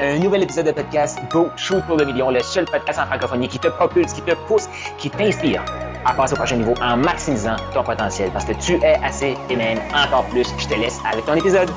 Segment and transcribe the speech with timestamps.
[0.00, 3.46] Un nouvel épisode de podcast Go Shoot pour le million, le seul podcast en francophonie
[3.46, 4.64] qui te propulse, qui te pousse,
[4.98, 5.64] qui t'inspire
[6.04, 9.54] à passer au prochain niveau en maximisant ton potentiel parce que tu es assez et
[9.54, 10.48] même encore plus.
[10.58, 11.68] Je te laisse avec ton épisode.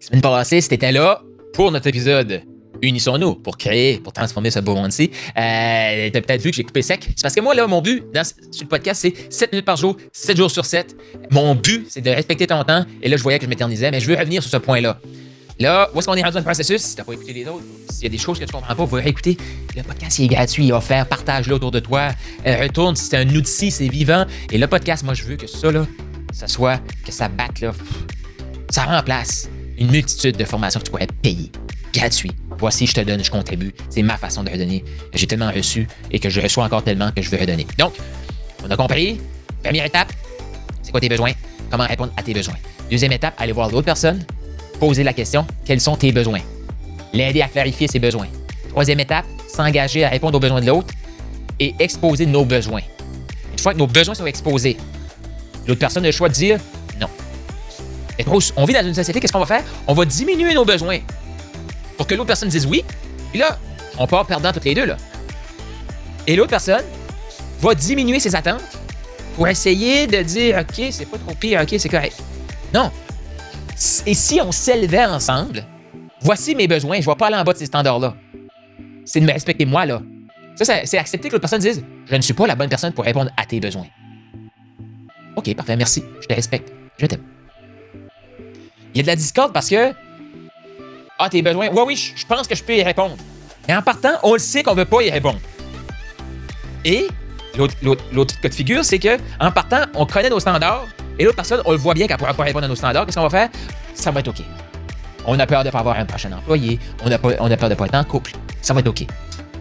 [0.00, 2.42] Semaine passée, c'était là pour notre épisode
[2.82, 5.12] Unissons-nous pour créer, pour transformer ce beau monde-ci.
[5.38, 7.04] Euh, T'as peut-être vu que j'ai coupé sec.
[7.10, 9.76] C'est parce que moi, là, mon but dans, sur le podcast, c'est 7 minutes par
[9.76, 10.96] jour, 7 jours sur 7.
[11.30, 12.84] Mon but, c'est de respecter ton temps.
[13.00, 14.98] Et là, je voyais que je m'éternisais, mais je veux revenir sur ce point-là.
[15.60, 16.82] Là, où est-ce qu'on est rendu dans le processus?
[16.82, 18.84] Si t'as pas écouté les autres, s'il y a des choses que tu comprends pas,
[18.84, 19.36] va écouter.
[19.76, 21.06] Le podcast, il est gratuit, il est offert.
[21.06, 22.10] Partage-le autour de toi.
[22.46, 24.26] Euh, retourne, c'est un outil, c'est vivant.
[24.50, 25.86] Et le podcast, moi, je veux que ça, là,
[26.32, 27.72] ça soit, que ça batte, là,
[28.70, 29.48] ça remplace
[29.78, 31.52] une multitude de formations que tu pourrais payer.
[31.92, 32.32] Gratuit.
[32.58, 33.72] Voici, je te donne, je contribue.
[33.90, 34.84] C'est ma façon de redonner.
[35.12, 37.66] J'ai tellement reçu et que je reçois encore tellement que je veux redonner.
[37.78, 37.94] Donc,
[38.64, 39.20] on a compris.
[39.62, 40.12] Première étape,
[40.82, 41.32] c'est quoi tes besoins?
[41.70, 42.56] Comment répondre à tes besoins?
[42.90, 44.24] Deuxième étape, aller voir l'autre personne,
[44.78, 46.40] poser la question, quels sont tes besoins?
[47.12, 48.28] L'aider à clarifier ses besoins.
[48.68, 50.92] Troisième étape, s'engager à répondre aux besoins de l'autre
[51.60, 52.82] et exposer nos besoins.
[53.52, 54.76] Une fois que nos besoins sont exposés,
[55.66, 56.58] l'autre personne a le choix de dire
[57.00, 57.08] non.
[58.56, 59.64] On vit dans une société, qu'est-ce qu'on va faire?
[59.86, 60.98] On va diminuer nos besoins
[61.96, 62.84] pour que l'autre personne dise oui.
[63.32, 63.58] Et là,
[63.98, 64.92] on part perdant toutes les deux.
[66.26, 66.84] Et l'autre personne
[67.60, 68.62] va diminuer ses attentes
[69.36, 72.16] pour essayer de dire OK, c'est pas trop pire, OK, c'est correct.
[72.72, 72.90] Non.
[74.06, 75.64] Et si on s'élevait ensemble,
[76.20, 78.14] voici mes besoins, je ne vais pas aller en bas de ces standards-là.
[79.04, 80.00] C'est de me respecter moi, là.
[80.56, 83.04] Ça, c'est accepter que l'autre personne dise Je ne suis pas la bonne personne pour
[83.04, 83.86] répondre à tes besoins.
[85.36, 86.04] OK, parfait, merci.
[86.20, 86.72] Je te respecte.
[86.98, 87.22] Je t'aime.
[88.94, 89.92] Il y a de la discorde parce que
[91.18, 91.68] ah, tes besoins.
[91.72, 93.16] Oui, oui, je pense que je peux y répondre.
[93.66, 95.38] Mais en partant, on le sait qu'on veut pas y répondre.
[96.84, 97.06] Et
[97.56, 100.86] l'autre cas de figure, c'est que en partant, on connaît nos standards
[101.18, 103.06] et l'autre personne, on le voit bien qu'elle ne pourra pas répondre à nos standards.
[103.06, 103.48] Qu'est-ce qu'on va faire?
[103.94, 104.42] Ça va être OK.
[105.26, 106.78] On a peur de ne pas avoir un prochain employé.
[107.04, 108.32] On a, peur de ne pas être en couple.
[108.60, 109.02] Ça va être OK.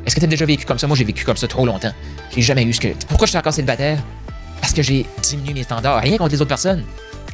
[0.06, 0.88] Est-ce que tu as déjà vécu comme ça?
[0.88, 1.94] Moi, j'ai vécu comme ça trop longtemps.
[2.36, 2.90] J'ai jamais eu ce que.
[3.08, 4.00] Pourquoi je suis encore célibataire?
[4.60, 6.02] Parce que j'ai diminué mes standards.
[6.02, 6.84] Rien contre les autres personnes.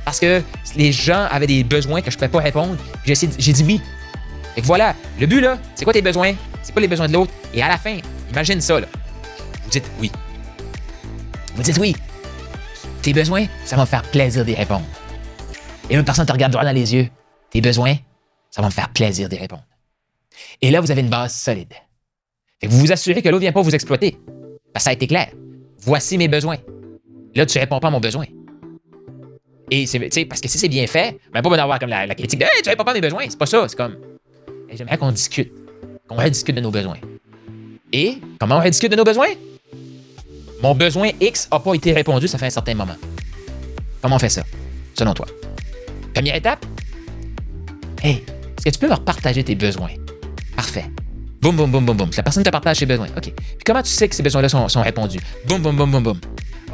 [0.05, 0.41] Parce que
[0.75, 2.75] les gens avaient des besoins que je ne pouvais pas répondre.
[3.05, 3.81] J'ai dit oui.
[4.55, 6.33] Que voilà, le but là, c'est quoi tes besoins?
[6.63, 7.31] C'est quoi les besoins de l'autre?
[7.53, 7.97] Et à la fin,
[8.31, 8.87] imagine ça là.
[9.63, 10.11] Vous dites oui.
[11.55, 11.95] Vous dites oui.
[13.09, 14.85] Tes besoins, ça va me faire plaisir d'y répondre.
[15.89, 17.09] Et une personne te regarde droit dans les yeux.
[17.49, 17.95] Tes besoins,
[18.51, 19.63] ça va me faire plaisir d'y répondre.
[20.61, 21.73] Et là, vous avez une base solide.
[22.61, 24.19] Fait vous vous assurez que l'autre ne vient pas vous exploiter.
[24.71, 25.29] Parce que ça a été clair.
[25.79, 26.57] Voici mes besoins.
[27.33, 28.25] Là, tu réponds pas à mon besoin.
[29.71, 32.45] Et c'est, parce que si c'est bien fait, ben pas d'avoir comme la, critique de
[32.45, 33.23] Hey, tu réponds pas à mes besoins.
[33.27, 33.67] C'est pas ça.
[33.67, 33.97] C'est comme
[34.71, 35.51] J'aimerais qu'on discute.
[36.07, 36.99] Qu'on rediscute de nos besoins.
[37.91, 39.29] Et comment on rediscute de nos besoins?
[40.61, 42.95] Mon besoin X n'a pas été répondu, ça fait un certain moment.
[44.01, 44.43] Comment on fait ça,
[44.97, 45.25] selon toi?
[46.13, 46.65] Première étape?
[48.03, 48.23] Hey,
[48.57, 49.91] est-ce que tu peux me partager tes besoins?
[50.55, 50.85] Parfait.
[51.41, 52.09] Boum, boum, boum, boum, boum.
[52.17, 53.07] La personne te partage ses besoins.
[53.15, 53.33] OK.
[53.33, 53.33] Puis
[53.65, 55.19] comment tu sais que ces besoins-là sont, sont, répondus?
[55.47, 56.19] Boum, boum, boum, boum, boum.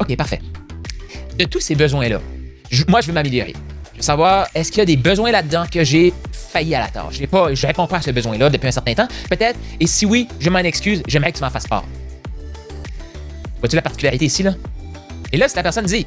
[0.00, 0.40] OK, parfait.
[1.38, 2.20] De tous ces besoins-là,
[2.88, 3.54] moi, je veux m'améliorer.
[3.92, 6.88] Je veux savoir, est-ce qu'il y a des besoins là-dedans que j'ai failli à la
[6.88, 7.24] tâche?
[7.26, 9.58] Pas, je réponds pas à ce besoin-là depuis un certain temps, peut-être.
[9.78, 11.84] Et si oui, je m'en excuse, j'aimerais que tu m'en fasses part.
[13.60, 14.54] Vois-tu la particularité ici, là?
[15.32, 16.06] Et là, si la personne dit,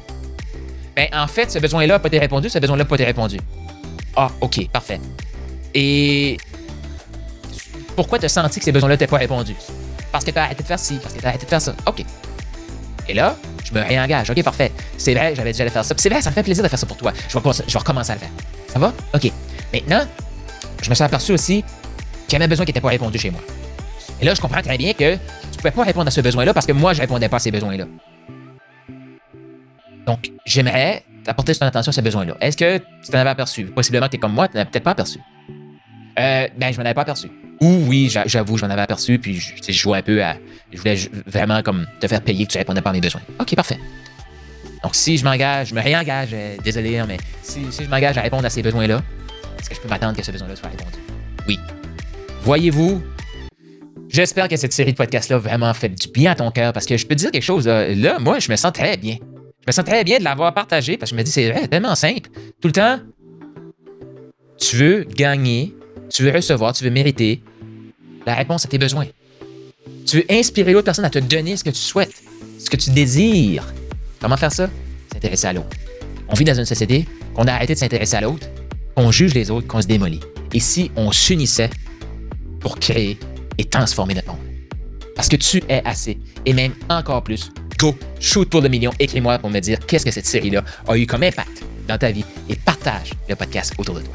[0.96, 3.38] ben, en fait, ce besoin-là n'a pas été répondu, ce besoin-là n'a pas été répondu.
[4.16, 5.00] Ah, OK, parfait.
[5.74, 6.36] Et
[7.96, 9.56] pourquoi tu as senti que ces besoins-là n'étaient pas répondus?
[10.12, 11.60] Parce que tu as arrêté de faire ci, parce que tu as arrêté de faire
[11.60, 11.74] ça.
[11.86, 12.04] OK.
[13.08, 14.30] Et là, je me réengage.
[14.30, 14.72] OK, parfait.
[14.96, 15.94] C'est vrai, j'avais déjà faire ça.
[15.96, 17.12] c'est vrai, ça me fait plaisir de faire ça pour toi.
[17.28, 18.30] Je vais, je vais recommencer à le faire.
[18.68, 18.92] Ça va?
[19.14, 19.32] OK.
[19.72, 20.06] Maintenant,
[20.82, 21.64] je me suis aperçu aussi
[22.26, 23.40] qu'il y avait un besoin qui n'était pas répondu chez moi.
[24.20, 25.16] Et là, je comprends très bien que
[25.60, 27.86] pouvais pas répondre à ce besoin-là parce que moi, je répondais pas à ces besoins-là.
[30.06, 32.36] Donc, j'aimerais apporter ton attention à ces besoins-là.
[32.40, 33.64] Est-ce que tu t'en avais aperçu?
[33.66, 35.18] Possiblement que tu es comme moi, tu n'en avais peut-être pas aperçu.
[36.18, 37.30] Euh, ben, je m'en avais pas aperçu.
[37.60, 40.36] Ou oui, j'avoue, je m'en avais aperçu, puis je, je, jouais un peu à.
[40.72, 43.20] Je voulais vraiment te faire payer que tu répondais pas à mes besoins.
[43.38, 43.78] OK, parfait.
[44.82, 48.16] Donc, si je m'engage, je me réengage, euh, désolé, hein, mais si, si je m'engage
[48.16, 49.02] à répondre à ces besoins-là,
[49.58, 50.98] est-ce que je peux m'attendre que ce besoin-là soit répondu?
[51.46, 51.58] Oui.
[52.42, 53.02] Voyez-vous,
[54.10, 56.96] j'espère que cette série de podcasts-là vraiment fait du bien à ton cœur parce que
[56.96, 57.66] je peux te dire quelque chose.
[57.66, 59.16] Là, moi, je me sens très bien.
[59.20, 61.94] Je me sens très bien de l'avoir partagé parce que je me dis, c'est tellement
[61.94, 62.30] simple.
[62.60, 62.98] Tout le temps,
[64.58, 65.74] tu veux gagner,
[66.10, 67.42] tu veux recevoir, tu veux mériter
[68.26, 69.06] la réponse à tes besoins.
[70.06, 72.22] Tu veux inspirer l'autre personne à te donner ce que tu souhaites,
[72.58, 73.66] ce que tu désires.
[74.20, 74.68] Comment faire ça?
[75.12, 75.76] S'intéresser à l'autre.
[76.28, 78.46] On vit dans une société qu'on a arrêté de s'intéresser à l'autre
[79.00, 80.20] on juge les autres, qu'on se démolit.
[80.52, 81.70] Et si on s'unissait
[82.60, 83.18] pour créer
[83.60, 84.38] et transformer notre monde?
[85.14, 87.52] Parce que tu es assez, et même encore plus.
[87.78, 91.06] Go, shoot pour le million, écris-moi pour me dire qu'est-ce que cette série-là a eu
[91.06, 94.14] comme impact dans ta vie et partage le podcast autour de toi.